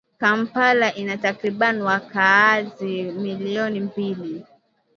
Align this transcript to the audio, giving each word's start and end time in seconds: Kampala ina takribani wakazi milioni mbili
Kampala 0.17 0.93
ina 0.95 1.17
takribani 1.17 1.81
wakazi 1.81 3.03
milioni 3.03 3.79
mbili 3.79 4.45